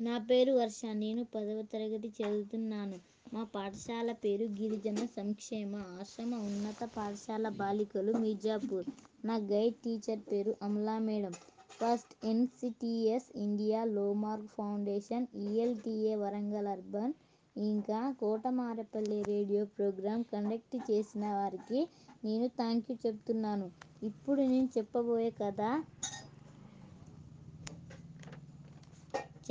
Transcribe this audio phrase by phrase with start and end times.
[0.00, 0.80] నా పేరు వర్ష.
[1.00, 2.96] నేను పదవ తరగతి చదువుతున్నాను.
[3.32, 8.86] మా పాఠశాల పేరు గిరిజన సంక్షేమ ఆశ్రమ ఉన్నత పాఠశాల బాలికలు మిర్జాపూర్.
[9.24, 11.34] నా గైడ్ టీచర్ పేరు Amala madam.
[11.76, 17.14] First N C T S India లో mark foundation E L T A Warangal urban.
[17.56, 21.80] ఇంకా కోటమారపల్లి రేడియో ప్రోగ్రాం కండక్ట్ చేసిన వారికి
[22.24, 23.66] నేను థ్యాంక్ యూ చెప్తున్నాను.
[24.02, 25.60] ఇప్పుడు నేను చెప్పబోయే కథ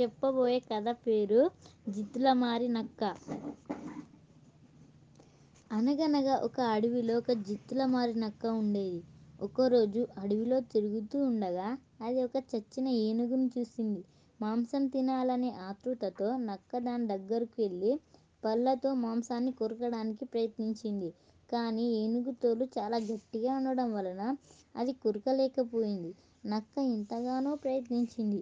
[0.00, 1.50] చెప్పబోయే కథ పేరు
[1.88, 3.02] జిత్తులమారి నక్క.
[5.70, 9.00] అనగనగా ఒక అడవిలో ఒక జిత్తులమారి నక్క ఉండేది.
[9.40, 11.68] ఒకరోజు అడవిలో తిరుగుతూ ఉండగా
[12.00, 14.04] అది ఒక చచ్చిన ఏనుగును చూసింది.
[14.40, 17.92] మాంసం తినాలనే ఆతృతతో నక్క దాని దగ్గరకు వెళ్ళి
[18.44, 21.10] పళ్ళతో మాంసాన్ని కొరకడానికి ప్రయత్నించింది.
[21.52, 24.22] కానీ ఏనుగు తోలు చాలా గట్టిగా ఉండడం వలన
[24.76, 26.14] అది కొరకలేకపోయింది.
[26.46, 28.40] నక్క ఎంతగానో ప్రయత్నించింది.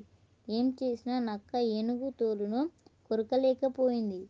[0.49, 2.63] ఏం చేసినా నక్క ఏనుగు తోలును
[3.09, 4.21] కొరకలేకపోయింది.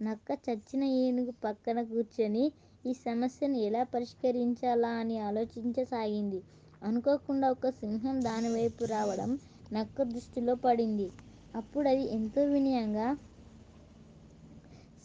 [0.00, 2.44] నక్క చచ్చిన ఏనుగు పక్కన కూర్చొని
[2.84, 6.40] ఈ సమస్యను ఎలా పరిష్కరించాలా అని ఆలోచించసాగింది.
[6.82, 9.30] అనుకోకుండా ఒక సింహం దాని వైపు రావడం
[9.70, 11.08] నక్క దృష్టిలో పడింది.
[11.54, 13.08] అప్పుడు అది ఎంతో వినయంగా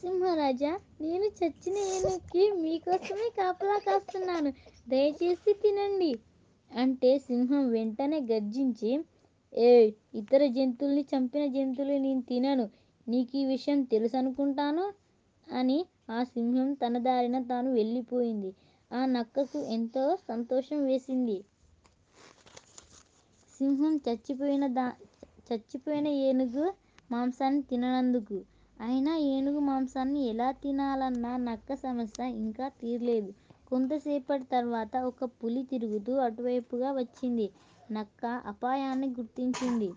[0.03, 0.71] సింహరాజా
[1.01, 4.49] నేను చచ్చిన ఏనుగుకి మీకోసమే కాపలా కాస్తున్నాను.
[4.87, 6.11] దయచేసి తినండి
[6.71, 8.91] అంటే సింహం వెంటనే గర్జించి
[9.53, 9.71] ఏ
[10.19, 12.65] ఇతర జంతువుల్ని చంపిన జంతువులు నేను తినను.
[13.07, 14.85] నీకు ఈ విషయం తెలుసు అనుకుంటాను
[15.47, 18.51] అని ఆ సింహం తన దారిన తాను వెళ్ళిపోయింది.
[18.91, 21.37] ఆ నక్కకు ఎంతో సంతోషం వేసింది.
[23.55, 24.85] సింహం చచ్చిపోయిన దా
[25.49, 26.65] చచ్చిపోయిన ఏనుగు
[27.09, 28.37] మాంసాన్ని తిననందుకు.
[28.77, 33.31] అయినా ఏనుగు మాంసాన్ని ఎలా తినాలన్న నక్క సమస్య ఇంకా తీరలేదు.
[33.71, 37.47] కొంతసేపటి తర్వాత ఒక పులి తిరుగుతూ అటువైపుగా వచ్చింది.
[37.89, 39.89] నక్క అపాయాన్ని గుర్తించింది.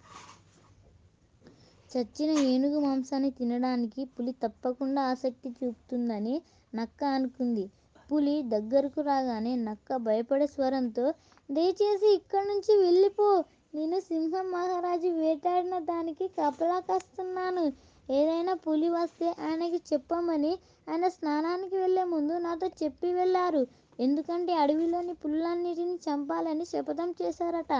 [1.91, 6.35] చచ్చిన ఏనుగు మాంసాన్ని తినడానికి పులి తప్పకుండా ఆసక్తి చూపుతుందని
[6.73, 7.65] నక్క అనుకుంది.
[8.11, 11.05] పులి దగ్గరకు రాగానే నక్క భయపడే స్వరంతో
[11.49, 13.29] దయచేసి ఇక్కడి నుంచి వెళ్ళిపో.
[13.75, 17.65] నేను సింహం మహారాజు వేటాడిన దానికి కాపలా కాస్తున్నాను.
[18.09, 20.53] ఏదైనా పులి వస్తే ఆయనకి చెప్పమని
[20.89, 23.63] ఆయన స్నానానికి వెళ్ళే ముందు నాతో చెప్పి వెళ్ళారు
[23.99, 27.73] ఎందుకంటే అడవిలోని పులులన్నిటిని చంపాలని శపథం చేశారట.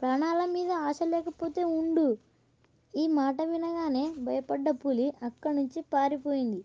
[0.00, 2.06] ప్రాణాల మీద ఆశ లేకపోతే ఉండు.
[2.94, 6.60] ఈ మాట వినగానే భయపడ్డ పులి అక్కడి నుంచి పారిపోయింది.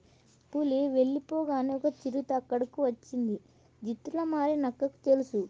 [0.53, 3.37] పులి వెళ్ళిపోగానే ఒక చిరుత అక్కడకు వచ్చింది.
[3.81, 5.41] జిత్తుల మారి నక్కకు తెలుసు.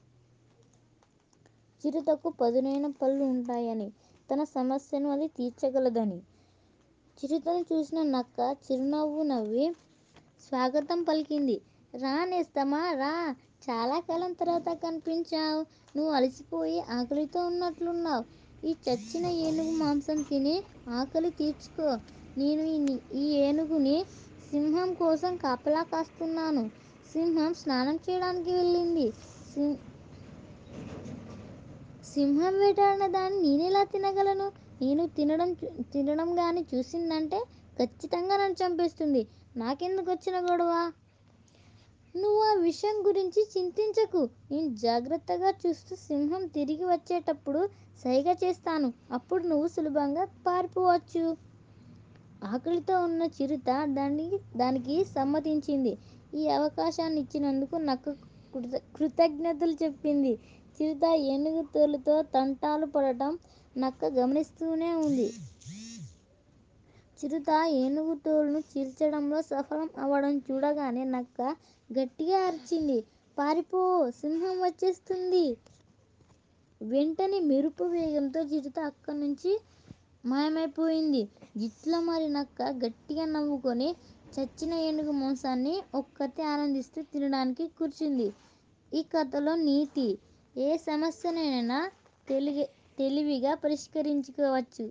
[1.83, 3.87] చిరుతకు పదునైన పళ్ళు ఉంటాయని
[4.29, 6.19] తన సమస్యను అది తీర్చగలదని.
[7.17, 9.65] చిరుతను చూసిన నక్క చిరునవ్వు నవ్వి
[10.41, 11.55] స్వాగతం పలికింది.
[11.93, 13.11] రా నేస్తమా రా.
[13.61, 15.59] చాలా కాలం తర్వాత కనిపించావు.
[15.95, 18.23] నువ్వు అలసిపోయి ఆకలితో ఉన్నట్లున్నావు.
[18.63, 20.55] ఈ చచ్చిన ఏనుగు మాంసం తిని
[20.93, 21.89] ఆకలి తీర్చుకో.
[22.35, 22.63] నేను
[23.15, 23.97] ఈ ఏనుగుని
[24.51, 26.63] సింహం కోసం కాపలా కాస్తున్నాను.
[27.05, 29.07] సింహం స్నానం చేయడానికి వెళ్ళింది.
[32.05, 34.47] సింహం వేటాడిన దాన్ని నేనెలా తినగలను?
[34.81, 35.49] నేను తినడం
[35.93, 37.39] తినడం కానీ చూసిందంటే
[37.77, 39.21] ఖచ్చితంగా నన్ను చంపేస్తుంది.
[39.55, 40.73] నాకెందుకు వచ్చిన గొడవ?
[42.15, 44.21] నువ్వు ఆ విషయం గురించి చింతించకు.
[44.51, 47.61] నేను జాగ్రత్తగా చూస్తూ సింహం తిరిగి వచ్చేటప్పుడు
[48.03, 48.89] సైగ చేస్తాను.
[49.11, 51.23] అప్పుడు నువ్వు సులభంగా పారిపోవచ్చు.
[52.43, 55.93] ఆకలితో ఉన్న చిరుత దానికి దానికి సమ్మతించింది.
[56.33, 58.09] ఈ అవకాశాన్ని ఇచ్చినందుకు నక్క
[58.53, 60.33] కృత కృతజ్ఞతలు చెప్పింది.
[60.79, 63.31] చిరుత ఏనుగు తోలుతో తంటాలు పడటం
[63.75, 65.27] నక్క గమనిస్తూనే ఉంది.
[67.19, 71.39] చిరుత ఏనుగు తోలును చీల్చడంలో సఫలం అవ్వడం చూడగానే నక్క
[71.89, 72.99] గట్టిగా అరిచింది.
[73.37, 73.81] పారిపో
[74.19, 75.45] సింహం వచ్చేస్తుంది
[76.81, 79.51] వెంటనే మెరుపు వేగంతో చిరుత అక్కడి నుంచి
[80.23, 81.21] మాయమైపోయింది.
[81.57, 83.89] జిట్ల మరి నక్క గట్టిగా నవ్వుకొని
[84.35, 88.27] చచ్చిన ఏనుగు మాంసాన్ని ఒక్కతే ఆనందిస్తూ తినడానికి కూర్చుంది.
[88.91, 90.07] ఈ కథలో నీతి
[90.55, 91.79] ఏ సమస్యనైనా
[92.27, 92.65] తెలివి
[92.97, 94.85] తెలివిగా పరిష్కరించుకోవచ్చు.